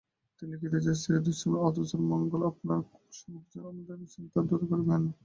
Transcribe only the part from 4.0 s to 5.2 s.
চিন্তা দূর করিবেন।